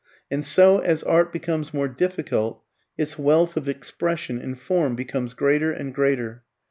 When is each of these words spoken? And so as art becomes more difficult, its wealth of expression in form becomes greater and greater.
And 0.31 0.43
so 0.43 0.79
as 0.79 1.03
art 1.03 1.31
becomes 1.31 1.75
more 1.75 1.87
difficult, 1.87 2.63
its 2.97 3.19
wealth 3.19 3.55
of 3.55 3.69
expression 3.69 4.41
in 4.41 4.55
form 4.55 4.95
becomes 4.95 5.35
greater 5.35 5.71
and 5.71 5.93
greater. 5.93 6.43